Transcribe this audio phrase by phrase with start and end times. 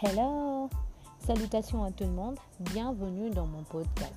[0.00, 0.70] Hello
[1.18, 4.14] Salutations à tout le monde, bienvenue dans mon podcast.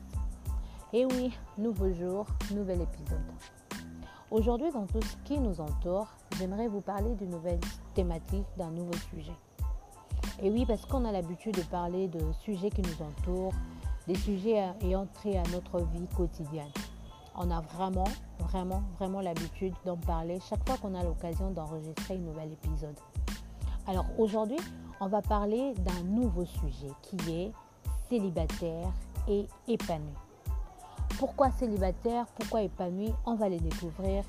[0.94, 3.18] Et oui, nouveau jour, nouvel épisode.
[4.30, 6.06] Aujourd'hui, dans tout ce qui nous entoure,
[6.38, 7.60] j'aimerais vous parler d'une nouvelle
[7.96, 9.34] thématique, d'un nouveau sujet.
[10.44, 13.54] Et oui, parce qu'on a l'habitude de parler de sujets qui nous entourent,
[14.08, 16.70] des sujets ayant trait à notre vie quotidienne.
[17.36, 18.08] On a vraiment,
[18.38, 23.00] vraiment, vraiment l'habitude d'en parler chaque fois qu'on a l'occasion d'enregistrer un nouvel épisode.
[23.88, 24.60] Alors aujourd'hui,
[25.02, 27.52] on va parler d'un nouveau sujet qui est
[28.08, 28.94] célibataire
[29.28, 30.14] et épanoui.
[31.18, 34.24] Pourquoi célibataire Pourquoi épanoui On va les découvrir.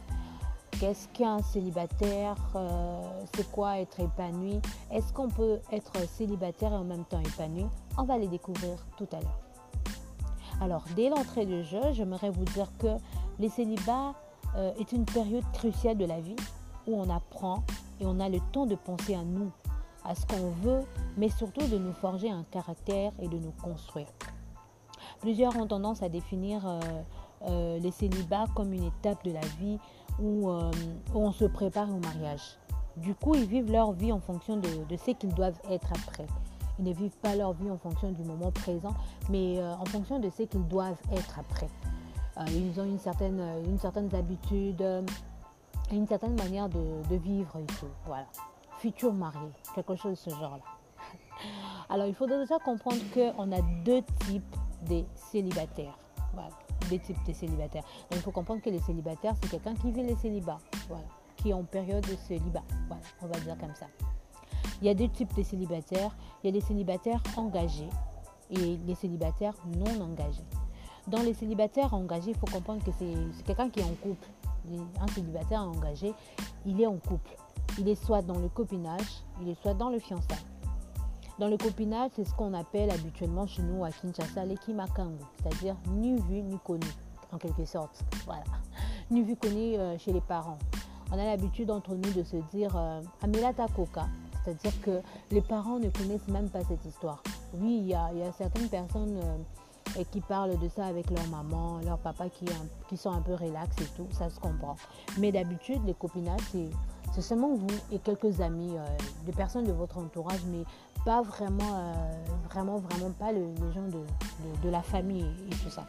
[0.81, 3.01] Qu'est-ce qu'un célibataire euh,
[3.35, 4.61] C'est quoi être épanoui?
[4.91, 7.67] Est-ce qu'on peut être célibataire et en même temps épanoui?
[7.99, 9.41] On va les découvrir tout à l'heure.
[10.63, 12.97] Alors, dès l'entrée du jeu, j'aimerais vous dire que
[13.39, 14.15] les célibats
[14.57, 16.37] euh, est une période cruciale de la vie
[16.87, 17.63] où on apprend
[18.01, 19.51] et on a le temps de penser à nous,
[20.05, 20.83] à ce qu'on veut,
[21.17, 24.09] mais surtout de nous forger un caractère et de nous construire.
[25.21, 26.81] Plusieurs ont tendance à définir euh,
[27.49, 29.79] euh, les célibats comme une étape de la vie
[30.21, 30.51] où,
[31.15, 32.59] on se prépare au mariage.
[32.97, 36.27] Du coup, ils vivent leur vie en fonction de, de ce qu'ils doivent être après.
[36.79, 38.95] Ils ne vivent pas leur vie en fonction du moment présent,
[39.31, 41.69] mais en fonction de ce qu'ils doivent être après.
[42.49, 44.85] ils ont une certaine, une habitude,
[45.93, 47.87] une certaine manière de, vivre et tout.
[48.07, 48.27] Voilà.
[48.83, 50.65] Futur marié, quelque chose de ce genre-là.
[51.89, 54.57] Alors, il faut déjà comprendre qu'on a deux types
[54.89, 55.97] de célibataires.
[56.35, 56.51] Voilà,
[56.89, 57.85] types de célibataires.
[58.11, 60.59] Donc, il faut comprendre que les célibataires, c'est quelqu'un qui vit les célibats.
[60.89, 61.05] Voilà,
[61.37, 62.65] qui est en période de célibat.
[62.89, 63.87] Voilà, on va dire comme ça.
[64.81, 66.11] Il y a deux types de célibataires.
[66.43, 67.89] Il y a des célibataires engagés
[68.51, 70.43] et les célibataires non engagés.
[71.07, 74.27] Dans les célibataires engagés, il faut comprendre que c'est quelqu'un qui est en couple
[75.01, 76.15] un célibataire engagé,
[76.65, 77.37] il est en couple.
[77.79, 80.37] Il est soit dans le copinage, il est soit dans le fiançailles.
[81.39, 86.17] Dans le copinage, c'est ce qu'on appelle habituellement chez nous à Kinshasa l'équimakango, c'est-à-dire ni
[86.17, 86.87] vu ni connu,
[87.33, 88.05] en quelque sorte.
[88.27, 88.45] Voilà.
[89.11, 90.59] Ni vu connu euh, chez les parents.
[91.11, 94.07] On a l'habitude entre nous de se dire euh, Amelata Coca,
[94.45, 97.23] c'est-à-dire que les parents ne connaissent même pas cette histoire.
[97.55, 99.19] Oui, il y a, certaines personnes.
[99.19, 99.37] Euh,
[100.11, 102.47] qui parlent de ça avec leur maman, leur papa qui,
[102.89, 104.75] qui sont un peu relax et tout, ça se comprend.
[105.19, 106.71] Mais d'habitude, les copinages, c'est
[107.21, 108.85] seulement vous et quelques amis, euh,
[109.27, 110.65] des personnes de votre entourage, mais
[111.05, 111.93] pas vraiment, euh,
[112.49, 115.87] vraiment, vraiment pas les gens de, la famille et, tout ça.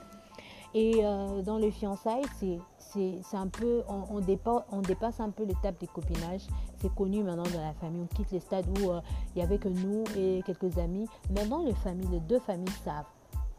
[0.73, 6.47] Et euh, dans les fiançailles, c'est un peu, on, dépasse, un peu l'étape des copinages.
[6.78, 8.01] C'est connu maintenant dans la famille.
[8.01, 11.07] On quitte les stades où il n'y avait que nous et quelques amis.
[11.29, 13.05] Maintenant, les familles, les deux familles savent.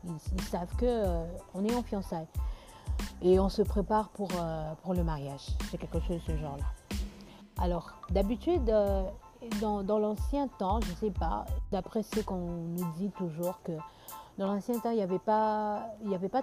[0.05, 2.29] Ils, savent qu'on on est en fiançailles.
[3.23, 5.47] Et on se prépare pour le mariage.
[5.71, 6.65] C'est quelque chose de ce genre-là.
[7.61, 9.05] Alors, d'habitude, euh,
[9.61, 13.73] dans, l'ancien temps, je ne sais pas, d'après ce qu'on nous dit toujours, que
[14.39, 15.87] dans l'ancien temps, il n'y avait, pas,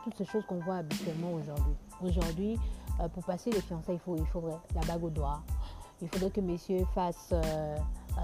[0.04, 1.76] toutes ces choses qu'on voit habituellement aujourd'hui.
[2.02, 2.60] Aujourd'hui,
[3.14, 5.42] pour passer les fiançailles, il, faut, faudrait la bague au doigt.
[6.02, 7.34] Il faudrait que messieurs fassent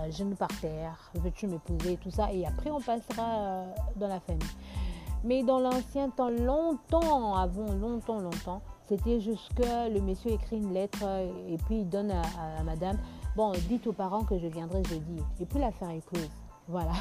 [0.09, 2.31] genoux par terre, veux-tu m'épouser, tout ça.
[2.31, 3.65] Et après, on passera
[3.97, 4.47] dans la famille.
[5.23, 10.73] Mais dans l'ancien temps, longtemps avant, longtemps, longtemps, c'était juste que le monsieur écrit une
[10.73, 11.03] lettre
[11.49, 12.97] et puis il donne à, madame,
[13.35, 15.21] bon, dites aux parents que je viendrai jeudi.
[15.39, 16.29] Et puis l'affaire est close.
[16.69, 16.91] Voilà.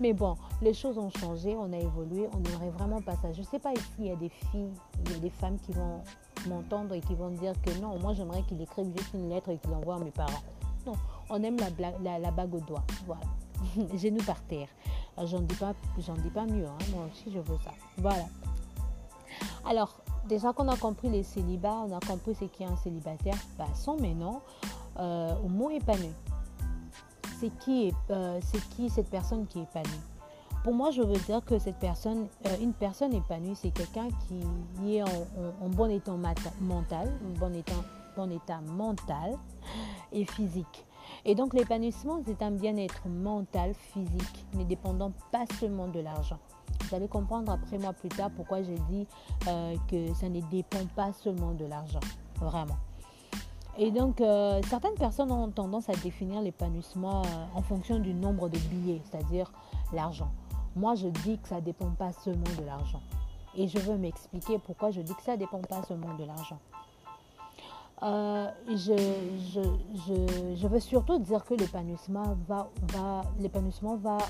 [0.00, 3.32] Mais bon, les choses ont changé, on a évolué, on n'aurait vraiment pas ça.
[3.32, 4.72] Je ne sais pas ici, il y a des filles,
[5.04, 6.02] il y a des femmes qui vont
[6.48, 9.58] m'entendre et qui vont dire que non, moi j'aimerais qu'il écrive juste une lettre et
[9.58, 10.42] qu'il l'envoie à mes parents.
[10.86, 10.94] Non,
[11.30, 12.82] on aime la, bague au doigt.
[13.06, 13.22] Voilà.
[13.96, 14.68] Genoux par terre.
[15.24, 16.66] J'en dis pas, j'en dis pas mieux.
[16.66, 16.78] Hein.
[16.92, 17.70] Moi aussi, je veux ça.
[17.98, 18.24] Voilà.
[19.64, 23.36] Alors, déjà qu'on a compris les célibats, on a compris ce qu'est un célibataire.
[23.56, 24.42] Passons maintenant
[24.98, 26.12] euh, au mot épanoui.
[27.40, 30.00] C'est qui, euh, qui cette personne qui est épanouie?
[30.64, 34.96] Pour moi, je veux dire que cette personne, euh, une personne épanouie, c'est quelqu'un qui
[34.96, 36.12] est en, bon état
[36.60, 37.72] mental, en bon état,
[38.16, 39.38] bon état mental
[40.12, 40.86] et physique.
[41.24, 46.38] Et donc l'épanouissement, c'est un bien-être mental, physique, ne dépendant pas seulement de l'argent.
[46.88, 49.06] Vous allez comprendre après moi plus tard pourquoi j'ai dit
[49.48, 52.00] euh, que ça ne dépend pas seulement de l'argent,
[52.40, 52.76] vraiment.
[53.78, 58.48] Et donc, euh, certaines personnes ont tendance à définir l'épanouissement euh, en fonction du nombre
[58.48, 59.52] de billets, c'est-à-dire
[59.92, 60.30] l'argent.
[60.76, 63.02] Moi, je dis que ça ne dépend pas seulement de l'argent.
[63.56, 66.58] Et je veux m'expliquer pourquoi je dis que ça ne dépend pas seulement de l'argent.
[68.02, 72.68] Euh, je, veux surtout dire que l'épanouissement va,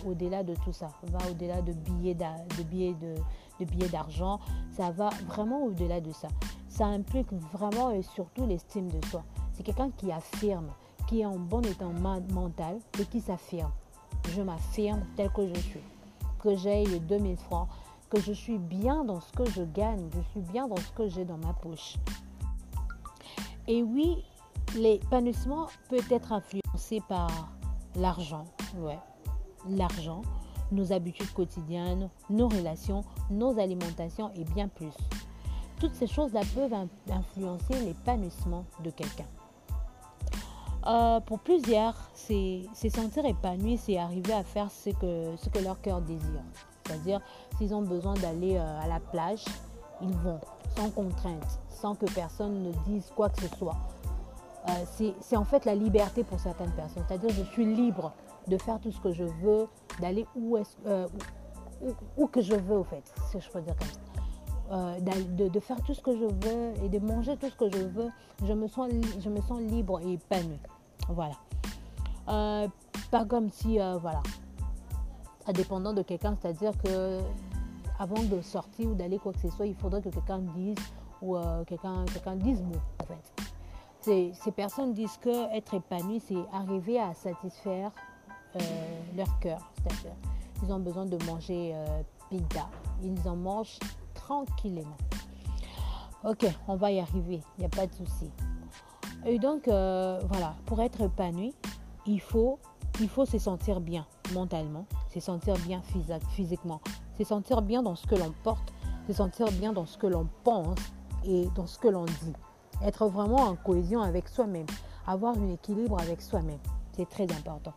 [0.07, 4.39] au-delà de tout ça, va au-delà de billets, de billets, de, billets d'argent,
[4.71, 6.29] ça va vraiment au-delà de ça.
[6.69, 9.25] Ça implique vraiment et surtout l'estime de soi.
[9.53, 10.71] C'est quelqu'un qui affirme,
[11.09, 11.87] qui est en bon état
[12.33, 13.73] mental et qui s'affirme.
[14.31, 15.83] je m'affirme tel que je suis.
[16.39, 17.69] Que j'ai les 2000 francs,
[18.11, 21.09] que je suis bien dans ce que je gagne, je suis bien dans ce que
[21.09, 21.97] j'ai dans ma poche.
[23.69, 24.25] Et oui,
[24.77, 27.51] l'épanouissement peut être influencé par
[27.97, 28.45] l'argent,
[28.77, 28.99] ouais,
[29.69, 30.23] l'argent,
[30.71, 34.95] nos habitudes quotidiennes, nos relations, nos alimentations et bien plus.
[35.81, 36.75] Toutes ces choses-là peuvent
[37.11, 39.27] influencer l'épanouissement de quelqu'un.
[40.87, 45.81] Euh, pour plusieurs, c'est sentir épanoui, c'est arriver à faire ce que, ce que leur
[45.81, 46.45] cœur désire.
[46.85, 47.21] C'est-à-dire,
[47.59, 49.45] s'ils ont besoin d'aller euh, à la plage,
[50.01, 50.41] ils vont,
[50.77, 53.77] sans contrainte, sans que personne ne dise quoi que ce soit.
[54.69, 57.05] Euh, c'est en fait la liberté pour certaines personnes.
[57.07, 58.13] C'est-à-dire, je suis libre
[58.49, 59.69] de faire tout ce que je veux,
[60.01, 60.57] d'aller où,
[60.87, 61.09] euh,
[62.17, 64.01] où, que je veux, au fait, si je peux dire comme ça.
[64.73, 67.85] Euh, de, faire tout ce que je veux et de manger tout ce que je
[67.85, 68.09] veux,
[68.45, 68.91] je me sens,
[69.21, 70.59] je me sens libre et épanoui.
[71.09, 71.35] Voilà.
[72.29, 72.67] Euh,
[73.13, 74.23] pas comme si, voilà,
[75.55, 77.21] dépendant de quelqu'un, c'est-à-dire que
[77.99, 80.77] avant de sortir ou d'aller quoi que ce soit, il faudrait que quelqu'un dise
[81.23, 83.43] ou quelqu'un quelqu'un dise mot, en fait.
[84.07, 87.91] Ces, ces personnes disent que être épanoui, c'est arriver à satisfaire
[88.55, 88.59] euh,
[89.17, 89.59] leur cœur.
[89.75, 90.17] C'est-à-dire,
[90.63, 92.69] ils ont besoin de manger euh, pizza.
[93.03, 93.81] Ils en mangent
[94.15, 94.97] tranquillement.
[96.25, 98.31] Ok, on va y arriver, il n'y a pas de souci.
[99.25, 101.53] Et donc, euh, voilà, pour être épanoui,
[102.07, 102.61] il faut,
[103.01, 105.83] il faut se sentir bien mentalement, se sentir bien
[106.31, 106.81] physiquement,
[107.19, 108.73] se sentir bien dans ce que l'on porte,
[109.07, 110.79] se sentir bien dans ce que l'on pense
[111.25, 112.33] et dans ce que l'on dit.
[112.83, 114.67] Être vraiment en cohésion avec soi-même,
[115.07, 116.59] avoir un équilibre avec soi-même,
[116.93, 117.73] c'est très important.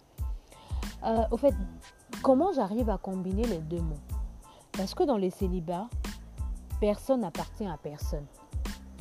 [1.06, 1.54] Euh, au fait,
[2.22, 3.96] comment j'arrive à combiner les deux mots?
[4.74, 5.88] Parce que dans les célibats,
[6.80, 8.26] personne n'appartient à personne.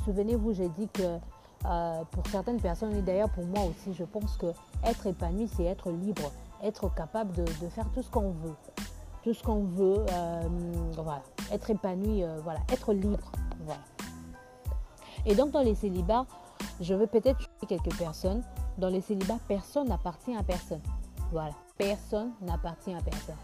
[0.04, 1.18] Souvenez-vous, j'ai dit que
[1.66, 4.46] euh, pour certaines personnes, et d'ailleurs pour moi aussi, je pense que
[4.84, 6.30] être épanoui, c'est être libre,
[6.62, 8.54] être capable de, faire tout ce qu'on veut.
[9.22, 10.40] Tout ce qu'on veut, euh,
[10.94, 11.22] voilà.
[11.52, 12.60] Être épanoui, voilà.
[12.72, 13.80] Être libre, voilà.
[15.26, 16.26] Et donc dans les célibats,
[16.80, 18.42] je veux peut-être quelques personnes.
[18.78, 20.82] Dans les célibats, personne n'appartient à personne.
[21.32, 23.36] Voilà personne n'appartient à personne.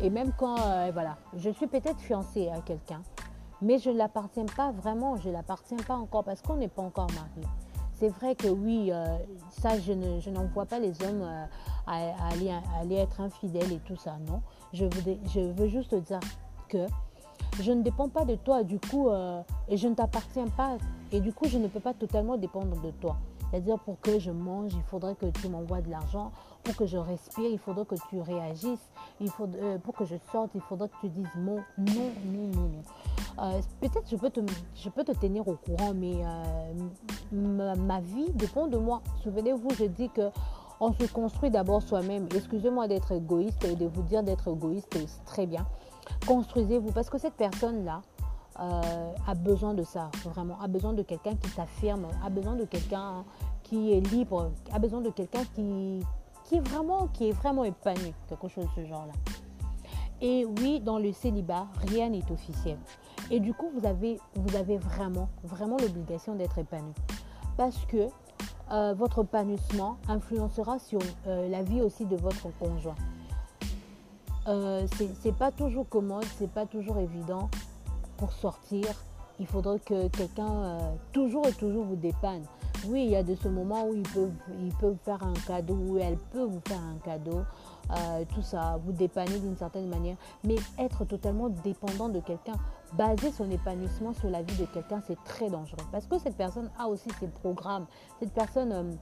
[0.00, 3.02] Et même quand, euh, voilà, je suis peut-être fiancée à quelqu'un,
[3.60, 6.82] mais je ne l'appartiens pas vraiment, je ne l'appartiens pas encore parce qu'on n'est pas
[6.82, 7.46] encore marié.
[7.92, 9.16] C'est vrai que oui, euh,
[9.50, 11.44] ça, je, ne, je n'en vois pas les hommes euh,
[11.86, 14.40] à, aller, aller, être infidèles et tout ça, non.
[14.72, 16.20] Je veux, juste dire
[16.68, 16.86] que
[17.60, 19.10] je ne dépends pas de toi, du coup,
[19.68, 20.78] et je ne t'appartiens pas,
[21.12, 23.16] et du coup, je ne peux pas totalement dépendre de toi.
[23.52, 26.32] C'est-à-dire pour que je mange, il faudrait que tu m'envoies de l'argent.
[26.64, 28.88] Pour que je respire, il faudrait que tu réagisses.
[29.20, 32.48] Il faut, euh, pour que je sorte, il faudrait que tu dises non, non, non,
[32.48, 32.70] non.
[33.42, 34.40] Euh, peut-être je peux te,
[34.74, 39.02] je peux te tenir au courant, mais euh, ma, vie dépend de moi.
[39.22, 40.30] Souvenez-vous, je dis que
[40.82, 42.26] on se construit d'abord soi-même.
[42.34, 45.64] Excusez-moi d'être égoïste et de vous dire d'être égoïste, c'est très bien.
[46.26, 48.02] Construisez-vous parce que cette personne-là,
[48.58, 52.64] euh, a besoin de ça, vraiment, a besoin de quelqu'un qui s'affirme, a besoin de
[52.64, 53.24] quelqu'un
[53.62, 56.00] qui est libre, a besoin de quelqu'un qui,
[56.50, 57.72] est vraiment, qui épanoui,
[58.28, 59.14] quelque chose de ce genre-là.
[60.20, 62.76] Et oui, dans le célibat, rien n'est officiel.
[63.30, 64.18] Et du coup, vous avez,
[64.78, 66.92] vraiment l'obligation d'être épanoui.
[67.56, 68.08] Parce que
[68.70, 72.94] euh, votre épanouissement influencera sur euh, la vie aussi de votre conjoint.
[74.48, 74.86] Euh,
[75.20, 77.48] c'est pas toujours commode, c'est pas toujours évident,
[78.40, 78.86] sortir,
[79.40, 80.78] il faudrait que quelqu'un euh,
[81.12, 82.42] toujours et toujours vous dépanne.
[82.86, 85.74] Oui, il y a de ce moment où il peut, il peut faire un cadeau,
[85.74, 87.42] où elle peut vous faire un cadeau,
[88.34, 90.16] tout ça, vous dépanner d'une certaine manière.
[90.42, 92.54] Mais être totalement dépendant de quelqu'un,
[92.96, 95.84] baser son épanouissement sur la vie de quelqu'un, c'est très dangereux.
[95.90, 97.86] Parce que cette personne a aussi ses programmes,
[98.20, 98.92] cette personne euh,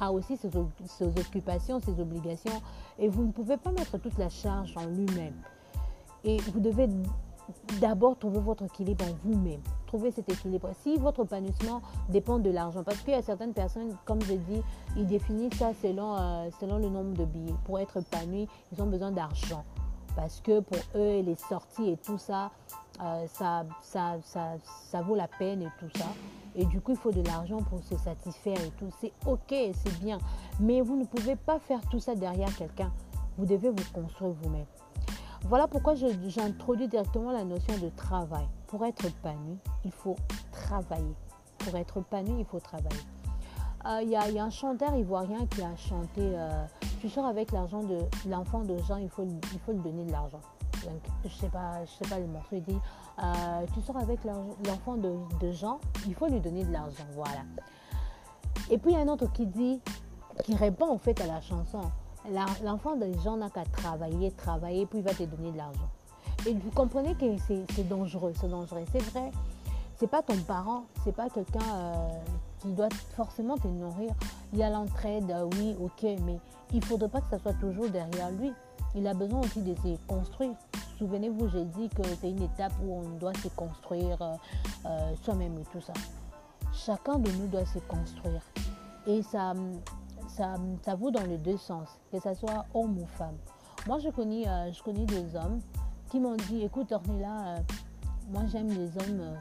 [0.00, 2.62] a aussi ses, occupations, ses obligations,
[2.98, 5.34] et vous ne pouvez pas mettre toute la charge en lui-même.
[6.24, 6.88] Et vous devez
[7.80, 9.62] d'abord trouver votre équilibre en vous-même.
[9.86, 10.70] Trouver cet équilibre.
[10.82, 14.62] Si votre épanouissement dépend de l'argent, parce qu'il y a certaines personnes, comme je dis,
[14.96, 17.54] ils définissent ça selon, euh, selon le nombre de billets.
[17.64, 19.64] Pour être épanoui, ils ont besoin d'argent.
[20.14, 22.50] Parce que pour eux, les sorties et tout ça,
[23.00, 24.54] euh, ça, ça, ça,
[24.90, 26.06] ça, vaut la peine et tout ça.
[26.56, 28.90] Et du coup, il faut de l'argent pour se satisfaire et tout.
[29.00, 30.18] C'est ok, c'est bien.
[30.58, 32.92] Mais vous ne pouvez pas faire tout ça derrière quelqu'un.
[33.36, 34.66] Vous devez vous construire vous-même.
[35.44, 38.46] Voilà pourquoi j'introduis directement la notion de travail.
[38.66, 40.16] Pour être épanoui, il faut
[40.50, 41.14] travailler.
[41.58, 43.00] Pour être épanoui, il faut travailler.
[43.86, 46.64] Euh, il y, a un chanteur ivoirien qui a chanté euh,
[47.00, 50.10] Tu sors avec l'argent de l'enfant de Jean, il faut, il faut lui donner de
[50.10, 50.40] l'argent.
[51.24, 52.56] Je sais, pas, je sais pas le morceau.
[52.56, 52.78] Il dit
[53.22, 57.04] euh, Tu sors avec l'enfant de, de Jean, il faut lui donner de l'argent.
[57.14, 57.42] Voilà.
[58.70, 59.80] Et puis il y a un autre qui dit,
[60.44, 61.80] qui répond en fait à la chanson
[62.64, 65.88] l'enfant des gens n'a qu'à travailler, travailler, puis il va te donner de l'argent.
[66.46, 68.84] Et vous comprenez que c'est dangereux, c'est dangereux.
[68.92, 69.30] C'est vrai,
[69.96, 72.08] c'est pas ton parent, c'est pas quelqu'un euh,
[72.60, 74.12] qui doit forcément te nourrir.
[74.52, 76.38] Il y a l'entraide, oui, ok, mais
[76.72, 78.52] il faudrait pas que ça soit toujours derrière lui.
[78.94, 80.54] Il a besoin aussi de se construire.
[80.98, 85.64] Souvenez-vous, j'ai dit que c'est une étape où on doit se construire euh, soi-même et
[85.72, 85.92] tout ça.
[86.72, 88.42] Chacun de nous doit se construire.
[89.06, 89.52] Et ça,
[90.28, 93.36] ça, ça vaut dans les deux sens, que ce soit homme ou femme.
[93.86, 95.60] Moi, je connais, je connais des hommes
[96.10, 97.56] qui m'ont dit, écoute Ornella,
[98.30, 99.36] moi j'aime les hommes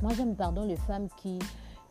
[0.00, 1.40] moi, j'aime, pardon, les femmes qui,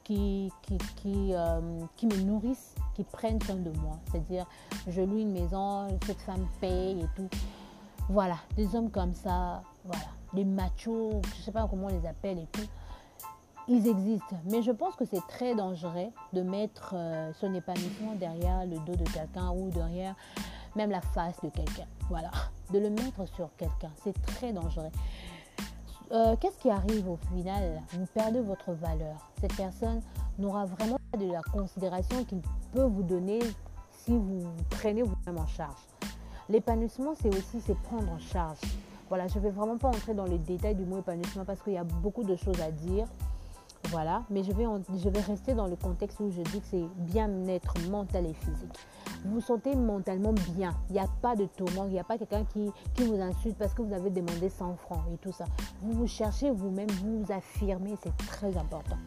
[0.05, 3.99] qui, qui, qui, euh, qui, me nourrissent, qui prennent soin de moi.
[4.09, 4.47] C'est-à-dire,
[4.87, 7.29] je loue une maison, cette femme paye et tout.
[8.09, 12.39] Voilà, des hommes comme ça, voilà, des machos, je sais pas comment on les appelle
[12.39, 12.65] et tout.
[13.67, 18.65] Ils existent, mais je pense que c'est très dangereux de mettre euh, son épanouissement derrière
[18.65, 20.15] le dos de quelqu'un ou derrière
[20.75, 21.85] même la face de quelqu'un.
[22.09, 22.31] Voilà,
[22.73, 24.89] de le mettre sur quelqu'un, c'est très dangereux.
[26.13, 27.83] Euh, qu'est-ce qui arrive au final?
[27.91, 29.29] Vous perdez votre valeur.
[29.41, 30.01] Cette personne
[30.39, 32.41] n'aura vraiment pas de la considération qu'il
[32.73, 33.39] peut vous donner
[33.91, 35.81] si vous prenez vous-même en charge.
[36.49, 38.59] L'épanouissement, c'est aussi c'est prendre en charge.
[39.09, 41.73] Voilà, je ne vais vraiment pas entrer dans les détails du mot épanouissement parce qu'il
[41.73, 43.05] y a beaucoup de choses à dire.
[43.89, 48.25] Voilà, mais je vais, rester dans le contexte où je dis que c'est bien-être mental
[48.25, 48.77] et physique
[49.25, 50.73] vous vous sentez mentalement bien.
[50.89, 53.57] Il n'y a pas de tourment, il n'y a pas quelqu'un qui, qui, vous insulte
[53.57, 55.45] parce que vous avez demandé 100 francs et tout ça.
[55.81, 58.97] Vous vous cherchez vous-même, vous vous affirmez, c'est très important.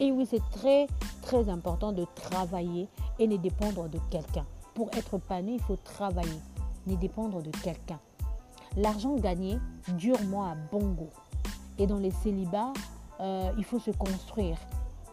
[0.00, 0.86] Et oui, c'est très,
[1.22, 2.88] très important de travailler
[3.18, 4.46] et ne dépendre de quelqu'un.
[4.74, 6.40] Pour être épanoui, il faut travailler,
[6.86, 7.98] ne dépendre de quelqu'un.
[8.76, 9.58] L'argent gagné
[9.96, 11.10] durement à bon goût.
[11.78, 12.72] Et dans les célibats,
[13.20, 14.58] euh, il faut se construire.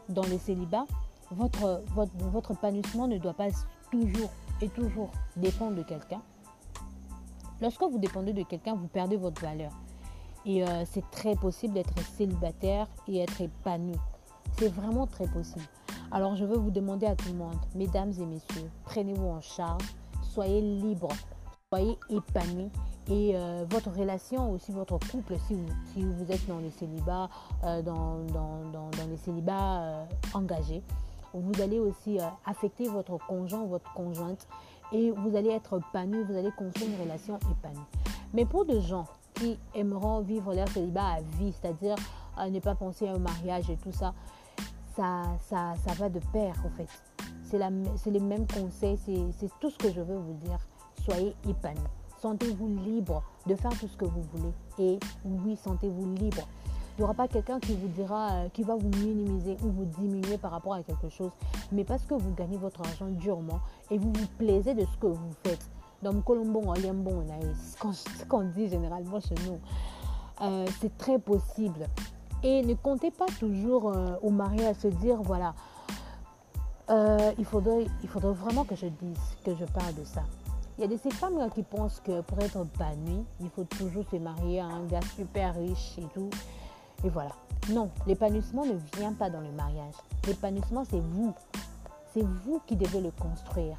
[0.10, 0.86] Dans les célibats,
[1.32, 3.48] votre, votre, votre épanouissement ne doit pas
[3.92, 4.30] toujours
[4.62, 6.22] et toujours dépendre de quelqu'un,
[7.60, 9.72] lorsque vous dépendez de quelqu'un, vous perdez votre valeur.
[10.46, 13.96] Et euh, c'est très possible d'être célibataire et être épanoui.
[14.58, 15.66] C'est vraiment très possible.
[16.12, 19.84] Alors je veux vous demander à tout le monde, mesdames et messieurs, prenez-vous en charge,
[20.22, 21.12] soyez libres,
[21.70, 22.72] soyez épanouis
[23.10, 25.56] et euh, votre relation aussi votre couple si
[26.02, 27.30] vous, vous êtes dans les célibats
[27.64, 28.26] euh, dans,
[29.08, 30.82] les célibats engagés
[31.42, 34.48] vous allez aussi euh, affecter votre conjoint, votre conjointe,
[34.92, 37.86] et vous allez être épanoui, vous allez construire une relation épanouie.
[38.34, 41.98] Mais pour des gens qui aimeront vivre leur célibat à vie, c'est-à-dire
[42.50, 44.14] ne pas penser à un mariage et tout ça,
[44.96, 46.88] ça, ça, ça va de pair en fait.
[47.44, 50.60] C'est les mêmes conseils, c'est tout ce que je veux vous dire.
[51.04, 51.84] Soyez épanoui.
[52.20, 54.54] Sentez-vous libre de faire tout ce que vous voulez.
[54.80, 56.48] Et oui, sentez-vous libre
[56.98, 59.86] il n'y aura pas quelqu'un qui vous dira, euh, qui va vous minimiser ou vous
[59.86, 61.32] diminuer par rapport à quelque chose.
[61.74, 63.60] Mais parce que vous gagnez votre argent durement
[63.92, 65.70] et vous vous plaisez de ce que vous faites.
[66.02, 69.60] Dans Colombo, c'est ce qu'on dit généralement chez nous.
[70.42, 71.88] Euh, c'est très possible.
[72.46, 75.56] Et ne comptez pas toujours euh, au mariage se dire, voilà,
[77.40, 80.22] il, faudrait, il faudrait vraiment que je dise, que je parle de ça.
[80.78, 84.04] Il y a de ces femmes qui pensent que pour être épanouie, il faut toujours
[84.12, 86.30] se marier à un gars super riche et tout.
[87.04, 87.32] Et voilà.
[87.72, 89.96] Non, l'épanouissement ne vient pas dans le mariage.
[90.28, 91.34] L'épanouissement, c'est vous.
[92.14, 93.78] C'est vous qui devez le construire.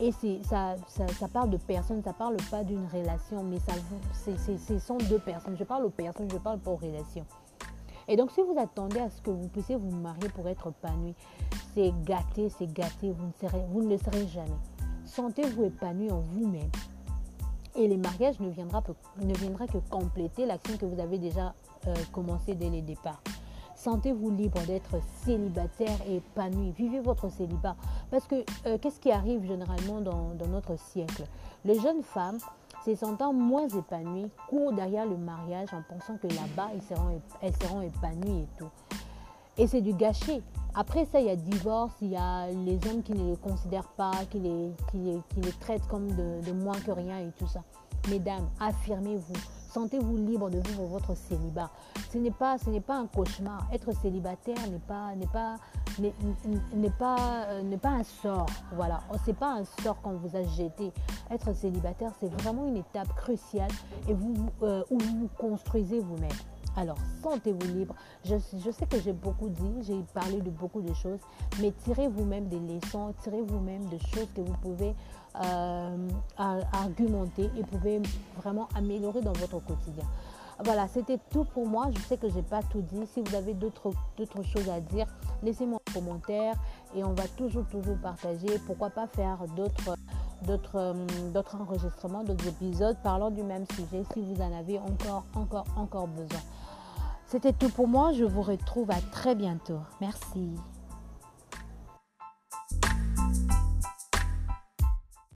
[0.00, 0.12] Et
[0.44, 3.74] ça, ça, parle de personnes, ça parle pas d'une relation, mais ça,
[4.14, 5.56] ce sont deux personnes.
[5.58, 7.26] Je parle aux personnes, je parle pas aux relations.
[8.08, 11.14] Et donc, si vous attendez à ce que vous puissiez vous marier pour être épanoui,
[11.74, 14.58] c'est gâté, c'est gâté, vous ne, serez, le serez jamais.
[15.04, 16.70] Sentez-vous épanoui en vous-même.
[17.76, 21.54] Et le mariage ne viendra, que compléter l'action que vous avez déjà
[21.86, 23.22] euh, commencer dès le départ.
[23.76, 26.72] Sentez-vous libre d'être célibataire et épanoui.
[26.72, 27.76] Vivez votre célibat.
[28.10, 28.34] Parce que
[28.66, 31.24] euh, qu'est-ce qui arrive généralement dans, notre siècle?
[31.64, 32.38] Les jeunes femmes,
[32.84, 37.82] se sentant moins épanouies, courent derrière le mariage en pensant que là-bas, seront, elles seront
[37.82, 38.70] épanouies et tout.
[39.56, 40.42] Et c'est du gâchis.
[40.74, 43.88] Après ça, il y a divorce, il y a les hommes qui ne les considèrent
[43.96, 47.64] pas, qui les, qui les, traitent comme de, de moins que rien et tout ça.
[48.08, 49.34] Mesdames, affirmez-vous.
[49.70, 51.70] Sentez-vous libre de vivre votre célibat.
[52.10, 53.66] Ce n'est pas, ce n'est pas un cauchemar.
[53.72, 55.56] Être célibataire n'est pas, n'est pas,
[56.00, 58.46] n'est, pas, euh, n'est pas un sort.
[58.72, 60.92] Voilà, c'est pas un sort qu'on vous a jeté.
[61.30, 63.70] Être célibataire, c'est vraiment une étape cruciale
[64.08, 66.30] et vous, euh, où vous vous construisez vous-même.
[66.76, 67.94] Alors, sentez-vous libre.
[68.24, 71.18] Je, je, sais que j'ai beaucoup dit, j'ai parlé de beaucoup de choses,
[71.60, 74.94] mais tirez vous-même des leçons, tirez vous-même des choses que vous pouvez
[75.44, 76.08] euh,
[76.72, 78.00] argumenter et pouvez
[78.36, 80.04] vraiment améliorer dans votre quotidien.
[80.64, 81.88] Voilà, c'était tout pour moi.
[81.94, 83.06] Je sais que je n'ai pas tout dit.
[83.06, 83.92] Si vous avez d'autres
[84.42, 85.06] choses à dire,
[85.42, 86.54] laissez-moi un commentaire
[86.94, 88.58] et on va toujours, toujours partager.
[88.66, 90.98] Pourquoi pas faire hum,
[91.32, 96.08] d'autres enregistrements, d'autres épisodes parlant du même sujet si vous en avez encore, encore, encore
[96.08, 96.40] besoin.
[97.26, 98.12] C'était tout pour moi.
[98.12, 99.80] Je vous retrouve à très bientôt.
[100.00, 100.54] Merci.